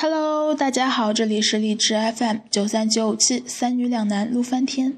[0.00, 4.94] Hello，大家好，这里是荔枝 FM 九三九五七，三女两男录翻天。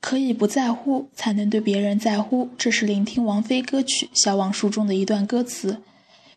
[0.00, 2.48] 可以不在乎，才能对别人在乎。
[2.56, 5.82] 这是聆听王菲歌曲《小往书》中的一段歌词。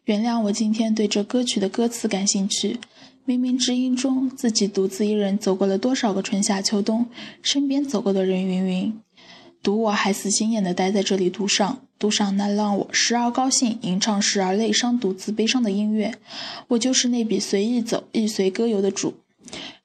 [0.03, 2.77] 原谅我今天对这歌曲的歌词感兴趣。
[3.25, 7.05] 冥冥之音中，自己独自一人走过了多少个春夏秋冬，
[7.41, 8.99] 身边走过的人云云。
[9.61, 16.15] 读我还死心眼的待在这里，读上读上那让我时而高兴吟唱，时而泪伤，独自悲伤的音乐。
[16.69, 19.15] 我就是那笔随意走，亦随歌游的主。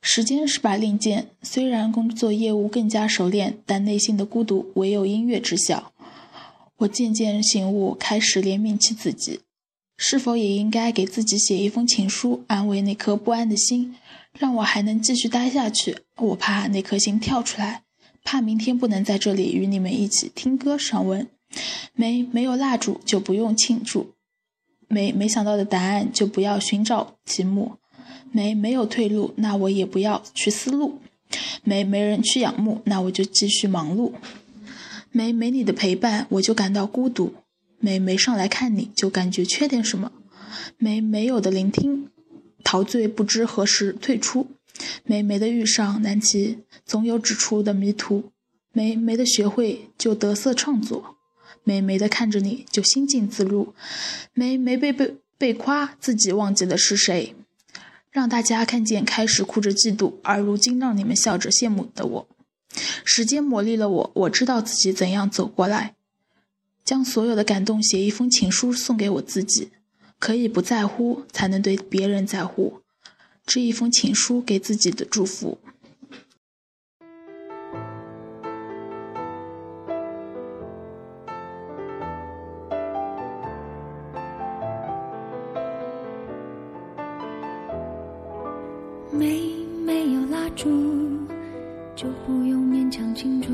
[0.00, 5.92] 时间是把令箭，虽然工作业务更加熟练，但内心的孤独唯有音乐知晓。
[6.78, 9.41] 我渐渐醒悟，开始怜悯起自己，
[9.96, 13.96] 是否也应该给自己写一封情书，安慰那颗不安的心，
[14.38, 15.98] 让我还能继续待下去。
[16.16, 17.82] 我怕那颗心跳出来。
[18.24, 21.28] 怕明天不能在这里与你们一起听歌赏文，
[21.95, 24.14] 没没有蜡烛就不用庆祝，
[24.88, 27.77] 没没想到的答案就不要寻找题目，
[28.33, 30.98] 没没有退路那我也不要去思路，
[31.62, 34.12] 没没人去仰慕那我就继续忙碌，
[35.12, 37.34] 没没你的陪伴我就感到孤独，
[37.78, 40.11] 没没上来看你就感觉缺点什么，
[40.78, 42.09] 没没有的聆听，
[42.64, 44.48] 陶醉不知何时退出。
[45.04, 48.32] 没没的遇上难题，总有指出的迷途；
[48.72, 51.14] 没没的学会就得瑟创作；
[51.62, 53.72] 美美的看着你就心静自如；
[54.32, 57.36] 没没被被被夸，自己忘记了是谁。
[58.10, 62.28] 让大家看见开始哭着嫉妒，而如今让你们笑着羡慕的我。
[63.04, 65.94] 时间磨砺了我，我知道自己怎样走过来。
[66.84, 69.70] 将所有的感动写一封情书送给我自己，
[70.18, 72.80] 可以不在乎，才能对别人在乎。
[73.44, 75.58] 这一封情书给自己的祝福。
[89.10, 89.40] 没
[89.84, 90.68] 没有蜡烛，
[91.94, 93.52] 就不用勉强庆祝；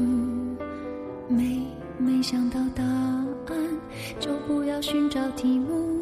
[1.28, 1.66] 没
[1.98, 3.80] 没想到答案，
[4.18, 5.99] 就不要寻找题目；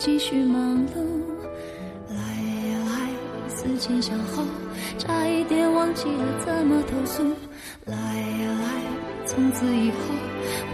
[0.00, 1.04] 继续忙碌。
[2.08, 4.42] 来呀来，思前想后，
[4.96, 7.22] 差一点忘记了怎么投诉。
[7.84, 9.96] 来呀来，从此以后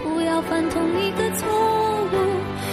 [0.05, 1.49] 不要犯同一个错
[2.13, 2.15] 误。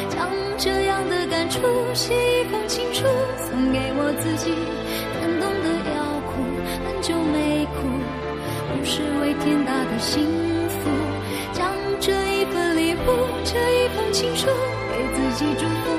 [0.09, 1.59] 将这样的感触
[1.95, 3.03] 写一封情书，
[3.49, 4.53] 送给我自己，
[5.17, 6.37] 感动的要哭，
[6.85, 7.81] 很久没哭。
[8.77, 10.23] 不是为天大的幸
[10.69, 10.87] 福，
[11.51, 13.09] 将这一份礼物，
[13.43, 14.45] 这一封情书，
[14.91, 15.89] 给自己祝福，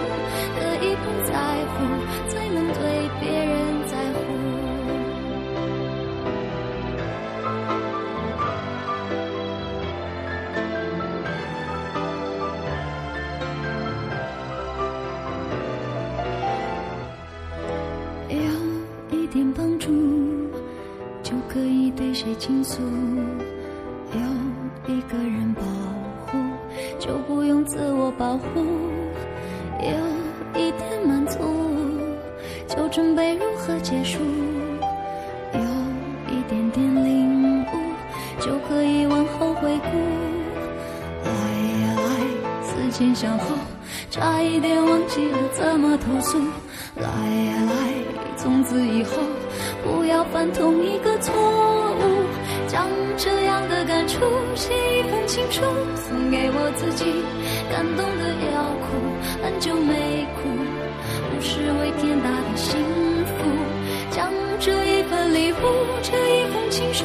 [21.24, 22.82] 就可以对谁倾诉？
[24.12, 25.62] 有一个人保
[26.26, 26.38] 护，
[26.98, 28.60] 就不用自我保护。
[29.80, 31.38] 有一点满足，
[32.68, 34.18] 就准备如何结束。
[35.54, 35.60] 有
[36.30, 37.66] 一点点领悟，
[38.38, 39.96] 就可以往后回顾。
[41.24, 41.30] 来
[41.80, 43.56] 呀来，思前想后，
[44.10, 46.38] 差一点忘记了怎么投诉。
[46.96, 47.72] 来呀来，
[48.36, 49.12] 从此以后。
[49.84, 52.24] 不要犯同一个错误，
[52.66, 54.18] 将这样的感触
[54.54, 55.60] 写一封情书，
[55.94, 57.22] 送给我自己。
[57.70, 58.86] 感动的要哭，
[59.42, 60.48] 很久没哭，
[61.30, 62.80] 不是为天大的幸
[63.24, 63.34] 福。
[64.10, 65.56] 将这一份礼物，
[66.02, 67.04] 这一封情书，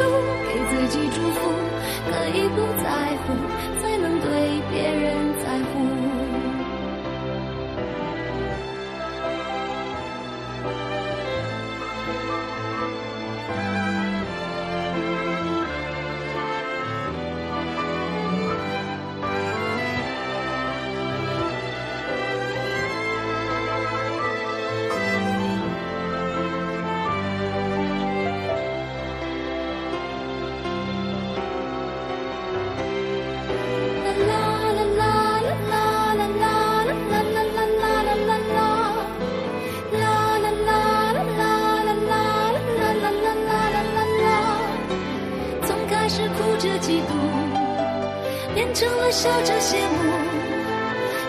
[49.11, 49.97] 笑着谢幕，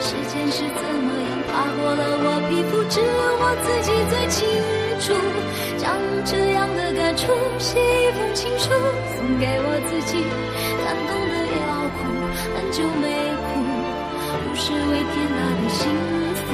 [0.01, 3.09] 时间是怎么样划过了我皮肤，只有
[3.41, 4.45] 我自己最清
[5.01, 5.17] 楚。
[5.81, 5.97] 将
[6.29, 8.69] 这样的感触写一封情书，
[9.17, 10.21] 送给我自己。
[10.85, 11.99] 感动的要哭，
[12.53, 13.09] 很久没
[13.49, 13.65] 哭，
[14.45, 15.81] 不是为天大的幸
[16.37, 16.45] 福。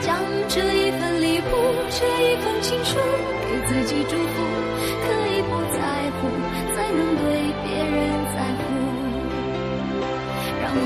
[0.00, 0.14] 将
[0.46, 1.52] 这一份礼物，
[1.90, 2.94] 这一封情书，
[3.50, 4.34] 给自己祝福。
[5.02, 5.31] 可以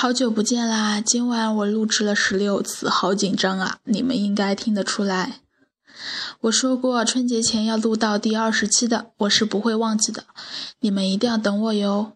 [0.00, 0.98] 好久不见啦！
[0.98, 3.80] 今晚我录制了十六次，好紧张啊！
[3.84, 5.40] 你们应该听得出来。
[6.40, 10.24] 我说过春节前要录到第二十期的，我是不会忘记的。
[10.78, 12.12] 你们一定要等我哟！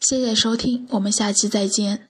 [0.00, 2.09] 谢谢收听，我们下期再见。